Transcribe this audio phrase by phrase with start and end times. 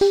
[0.00, 0.10] राम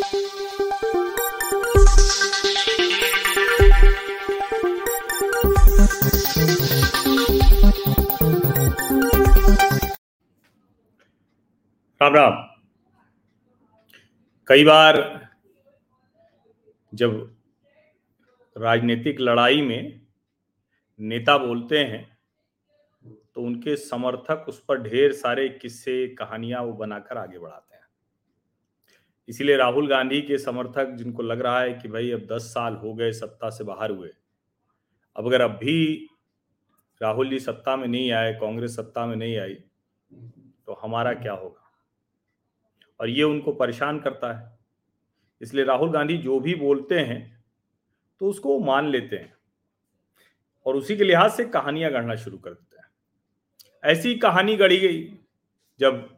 [12.16, 12.34] राम।
[14.48, 14.98] कई बार
[16.94, 17.36] जब
[18.56, 20.02] राजनीतिक लड़ाई में
[21.00, 22.04] नेता बोलते हैं
[23.06, 27.77] तो उनके समर्थक उस पर ढेर सारे किस्से, कहानियाँ वो बनाकर आगे बढ़ाते हैं।
[29.28, 32.94] इसीलिए राहुल गांधी के समर्थक जिनको लग रहा है कि भाई अब 10 साल हो
[32.94, 34.10] गए सत्ता से बाहर हुए,
[35.16, 36.10] अब अगर अब भी
[37.02, 39.54] राहुल जी सत्ता में नहीं आए, कांग्रेस सत्ता में नहीं आई
[40.68, 41.64] तो हमारा क्या होगा?
[43.00, 44.58] और ये उनको परेशान करता है।
[45.42, 47.44] इसलिए राहुल गांधी जो भी बोलते हैं
[48.22, 49.34] तो उसको मान लेते हैं
[50.66, 55.04] और उसी के लिहाज से कहानियाँ गढ़ना शुरू कर देते हैं। ऐसी कहानी गढ़ी गई
[55.80, 56.17] जब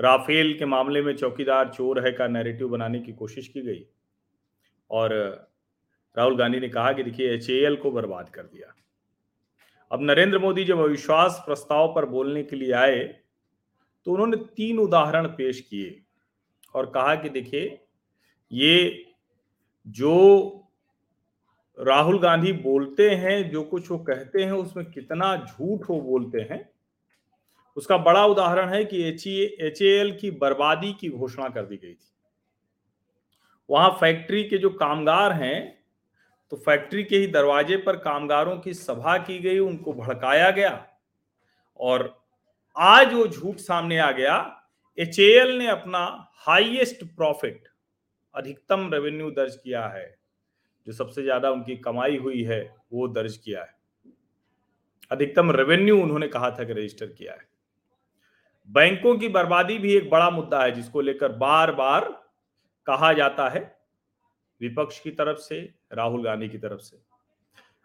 [0.00, 3.84] राफेल के मामले में चौकीदार चोर है का नैरेटिव बनाने की कोशिश की गई।
[4.90, 5.12] और,
[6.16, 7.46] राहुल गांधी ने कहा कि देखिए एच
[7.82, 8.74] को बर्बाद कर दिया।
[9.90, 13.02] अब नरेंद्र मोदी जब अविश्वास प्रस्ताव पर बोलने के लिए आए
[14.06, 16.02] तो उन्होंने तीन उदाहरण पेश किए
[16.74, 17.80] और कहा कि देखिए,
[18.52, 19.04] ये
[19.86, 20.60] जो
[21.78, 26.68] राहुल गांधी बोलते हैं, जो कुछ वो कहते हैं, उसमें कितना झूठ वो बोलते हैं
[27.76, 29.78] उसका बड़ा उदाहरण है कि एच
[30.20, 32.12] की बर्बादी की घोषणा कर दी गई थी।
[33.68, 35.84] वहाँ फैक्ट्री के जो कामगार हैं
[36.52, 40.86] तो फैक्ट्री के ही दरवाजे पर कामगारों की सभा की गई, उनको भड़काया गया
[41.80, 42.02] और
[42.76, 44.34] आज वो झूठ सामने आ गया।
[44.98, 46.04] एच एल ने अपना
[46.46, 47.68] हाईएस्ट प्रॉफिट
[48.34, 50.06] अधिकतम रेवेन्यू दर्ज किया है,
[50.86, 52.60] जो सबसे ज़्यादा उनकी कमाई हुई है,
[52.92, 53.76] वो दर्ज किया है।
[55.10, 57.46] अधिकतम रेवेन्यू उन्होंने कहा था कि रजिस्टर किया है?
[58.74, 62.04] बैंकों की बर्बादी भी एक बड़ा मुद्दा है, जिसको लेकर बार बार
[62.86, 63.60] कहा जाता है
[64.60, 65.60] विपक्ष की तरफ़ से,
[65.92, 66.96] राहुल गांधी की तरफ़ से।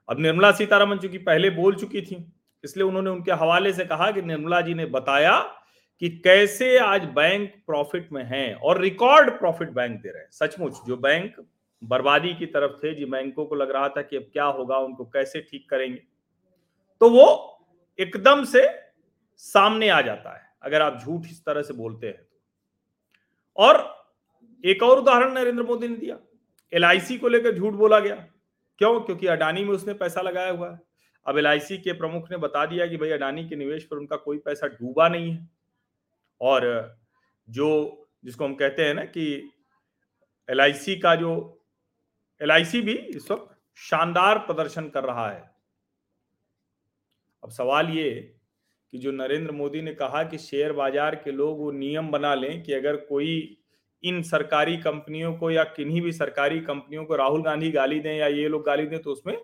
[0.09, 2.25] अब निर्मला सीतारमन चूँकि पहले बोल चुकी थी,
[2.63, 5.39] इसलिए उन्होंने उनके हवाले से कहा कि निर्मला जी ने बताया
[6.01, 10.81] कि कैसे आज बैंक प्रॉफिट में हैं और रिकॉर्ड प्रॉफिट बैंक दे रहे हैं। सचमुच,
[10.87, 11.35] जो बैंक
[11.81, 15.05] बर्बादी की तरफ़ थे, जी बैंकों को लग रहा था कि अब क्या होगा, उनको
[15.05, 16.01] कैसे ठीक करेंगे
[17.01, 17.65] तो वो
[17.99, 18.67] एकदम से
[19.37, 22.41] सामने आ जाता है। अगर आप झूठ इस तरह से बोलते हैं तो।
[23.57, 23.99] और
[24.65, 26.19] एक और उदाहरण नरेंद्र मोदी ने दिया।
[26.73, 28.15] एलआईसी को लेकर झूठ बोला गया।
[28.77, 29.01] क्यों?
[29.01, 30.79] क्योंकि अडानी में उसने पैसा लगाया हुआ है।
[31.27, 34.37] अब एल के प्रमुख ने बता दिया कि भाई, अडानी के निवेश पर उनका कोई
[34.37, 35.49] पैसा डूबा नहीं है।
[36.41, 36.95] और
[37.49, 39.51] जो, जिसको हम कहते हैं ना कि
[40.49, 41.55] एलआईसी का जो
[42.43, 45.55] LIC भी इस वक्त शानदार प्रदर्शन कर रहा है।
[47.43, 48.38] अब सवाल ये
[48.93, 52.63] कि जो नरेंद्र मोदी ने कहा कि शेयर बाज़ार के लोग वो नियम बना लें
[52.63, 53.57] कि अगर कोई
[54.03, 58.27] इन सरकारी कंपनियों को या किन्हीं भी सरकारी कंपनियों को राहुल गांधी गाली दें या
[58.27, 59.37] ये लोग गाली दें तो उसमें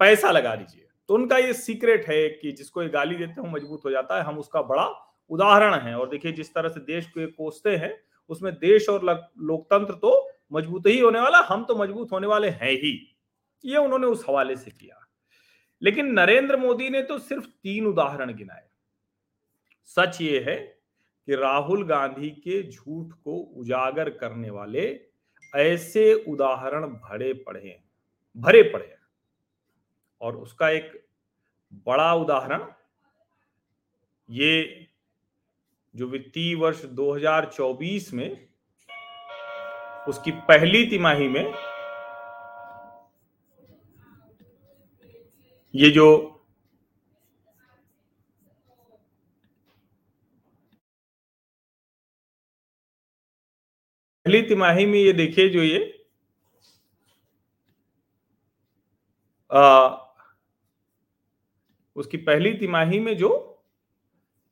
[0.00, 3.84] पैसा लगा दीजिए। तो उनका ये सीक्रेट है कि जिसको ये गाली देते हैं मज़बूत
[3.84, 4.84] हो जाता है। हम उसका बड़ा
[5.30, 7.92] उदाहरण है। और देखिए, जिस तरह से देश को ये कोसते हैं,
[8.30, 12.72] उसमें देश और लोकतंत्र तो मज़बूत ही होने वाला, हम तो मज़बूत होने वाले हैं
[12.72, 12.92] ही।
[13.64, 15.00] ये उन्होंने उस हवाले से किया।
[15.82, 18.67] लेकिन नरेंद्र मोदी ने तो सिर्फ़ तीन उदाहरण गिनाए।
[19.88, 20.56] सच ये है
[21.26, 25.00] कि राहुल गांधी के झूठ को उजागर करने वाले
[25.56, 27.80] ऐसे उदाहरण भरे पड़े
[28.36, 28.98] भरे पड़े हैं।
[30.20, 31.06] और उसका एक
[31.86, 32.66] बड़ा उदाहरण,
[34.30, 34.86] ये
[35.94, 38.48] जो वित्तीय वर्ष 2024 में
[40.08, 41.54] उसकी पहली तिमाही में
[45.74, 46.34] ये जो
[54.28, 55.78] पहली तिमाही में ये देखिए जो ये
[59.50, 59.88] आ,
[61.96, 63.30] उसकी पहली तिमाही में जो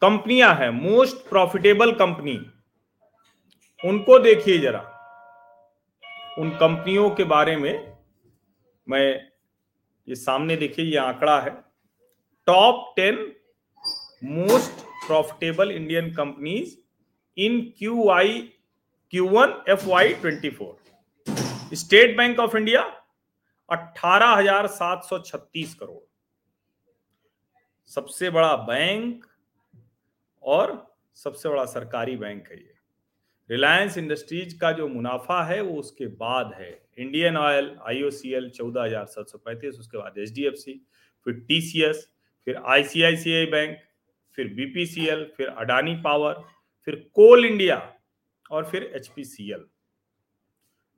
[0.03, 2.39] कंपनियाँ हैं मोस्ट प्रॉफिटेबल कंपनी
[3.81, 4.81] उनको देखिए जरा।
[6.39, 7.97] उन कंपनियों के बारे में
[8.89, 9.07] मैं
[10.09, 11.51] ये सामने देखिए ये आंकड़ा है।
[12.47, 13.25] Top ten
[14.25, 16.77] most profitable Indian companies
[17.37, 18.53] in Q I
[19.13, 22.83] Q one F Y twenty four State Bank of India
[23.69, 26.03] अठारह हज़ार सात सौ छत्तीस करोड़।
[27.91, 29.25] सबसे बड़ा बैंक
[30.43, 30.75] और
[31.17, 32.75] सबसे बड़ा सरकारी बैंक है ये।
[33.51, 39.07] रिलायंस इंडस्ट्रीज़ का जो मुनाफा है, वो उसके बाद है। इंडियन ऑयल आईओसीएल चौदह हज़ार
[39.07, 40.79] सात सौ पैंतीस, उसके बाद HDFC
[41.27, 42.07] फिर टीसीएस
[42.47, 43.79] फिर आईसीआईसीआई बैंक
[44.39, 46.43] फिर बीपीसीएल फिर अडानी पावर
[46.89, 47.77] फिर कोल इंडिया
[48.51, 49.65] और फिर एचपीसीएल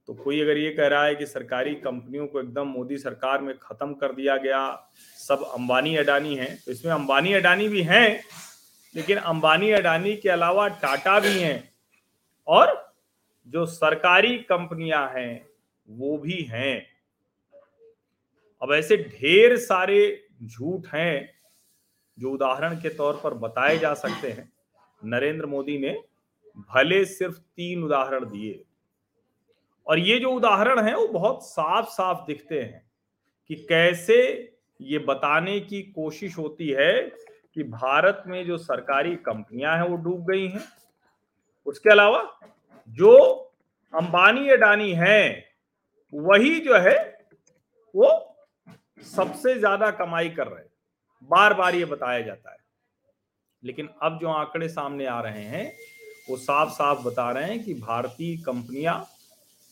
[0.09, 3.55] तो कोई अगर ये कह रहा है कि सरकारी कंपनियों को एकदम मोदी सरकार में
[3.59, 8.21] खत्म कर दिया गया, सब अंबानी अडानी हैं तो इसमें अंबानी अडानी भी हैं,
[8.95, 11.73] लेकिन अंबानी अडानी के अलावा टाटा भी हैं
[12.49, 12.77] और
[13.47, 15.47] जो सरकारी कंपनियाँ हैं,
[15.89, 16.87] वो भी हैं।
[18.63, 20.01] अब ऐसे ढेर सारे
[20.43, 21.31] झूठ हैं,
[22.19, 24.53] जो उदाहरण के तौर पर बताए जा सकते हैं।
[25.03, 25.99] नरेंद्र मोदी ने
[26.59, 28.65] भले सिर्फ़ तीन उदाहरण दिए।
[29.87, 32.87] और ये जो उदाहरण है, वो बहुत साफ़ साफ़ दिखते हैं
[33.51, 34.17] कि कैसे
[34.81, 37.03] ये बताने की कोशिश होती है
[37.55, 40.63] कि भारत में जो सरकारी कंपनियाँ हैं, वो डूब गई हैं।
[41.67, 42.41] उसके अलावा
[42.89, 43.17] जो
[43.95, 45.45] अंबानी अडानी हैं,
[46.13, 47.27] वही जो है,
[47.95, 48.37] वो
[49.07, 50.65] सबसे ज़्यादा कमाई कर रहे
[51.31, 52.59] बार बार ये बताया जाता है।
[53.63, 55.73] लेकिन अब जो आंकड़े सामने आ रहे हैं
[56.29, 59.05] वो साफ़ साफ़ बता रहे हैं कि भारतीय कंपनियाँ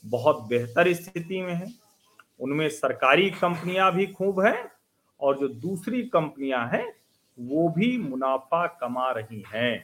[0.04, 1.72] बहुत बेहतर स्थिति में हैं।
[2.40, 4.68] उनमें सरकारी कंपनियाँ भी खूब हैं
[5.20, 6.86] और जो दूसरी कंपनियाँ हैं,
[7.38, 9.78] वो भी मुनाफा कमा रही हैं।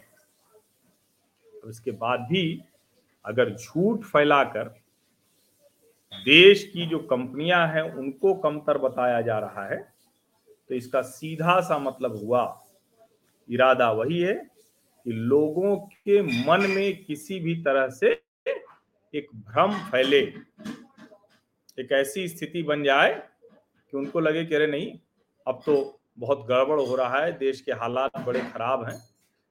[1.54, 2.60] अब इसके बाद भी
[3.24, 4.68] अगर झूठ फैलाकर
[6.12, 9.76] देश की जो कंपनियाँ हैं, उनको कमतर बताया जा रहा है
[10.70, 12.62] तो इसका सीधा सा मतलब हुआ,
[13.48, 14.51] इरादा वही है
[15.06, 18.10] कि लोगों के मन में किसी भी तरह से
[19.14, 20.20] एक भ्रम फैले,
[21.78, 23.12] एक ऐसी स्थिति बन जाए
[23.92, 24.92] कि उनको लगे कि अरे नहीं,
[25.46, 28.98] अब तो बहुत गड़बड़ हो रहा है, देश के हालात बड़े खराब हैं,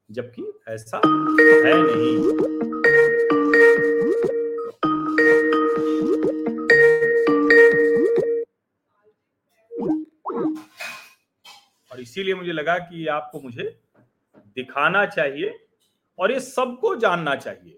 [0.09, 2.18] जबकि ऐसा है नहीं।
[11.92, 13.63] और इसीलिए मुझे लगा कि आपको मुझे
[14.57, 15.53] दिखाना चाहिए
[16.19, 17.77] और ये सबको जानना चाहिए,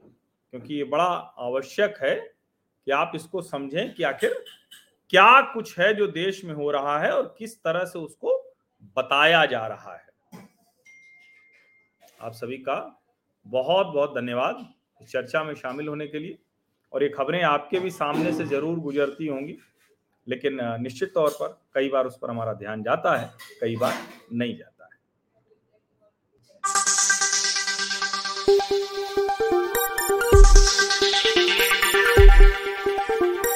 [0.54, 1.04] क्योंकि ये बड़ा
[1.40, 4.44] आवश्यक है कि आप इसको समझें कि आखिर
[5.10, 8.38] क्या कुछ है जो देश में हो रहा है और किस तरह से उसको
[8.98, 10.48] बताया जा रहा है।
[12.20, 12.76] आप सभी का
[13.46, 14.66] बहुत बहुत धन्यवाद
[15.10, 16.38] चर्चा में शामिल होने के लिए।
[16.94, 19.58] और ये खबरें आपके भी सामने से ज़रूर गुजरती होंगी,
[20.28, 23.32] लेकिन निश्चित तौर पर कई बार उस पर हमारा ध्यान जाता है,
[23.62, 23.94] कई बार
[24.34, 24.73] नहीं जाता।